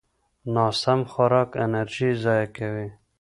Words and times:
ناسم 0.55 0.99
خوراک 1.11 1.49
انرژي 1.65 2.09
ضایع 2.23 2.47
کوي. 2.55 2.87